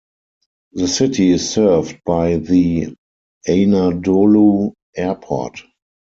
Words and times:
The 0.73 0.87
city 0.87 1.29
is 1.29 1.47
served 1.47 2.01
by 2.07 2.37
the 2.37 2.95
Anadolu 3.47 4.73
Airport. 4.97 5.61